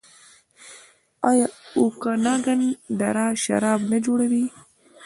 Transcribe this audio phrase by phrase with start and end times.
[1.29, 1.47] آیا
[1.79, 2.61] اوکاناګن
[2.99, 4.45] دره شراب نه جوړوي؟